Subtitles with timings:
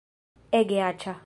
[0.59, 1.15] Ege aĉa